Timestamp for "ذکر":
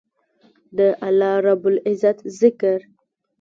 2.41-2.79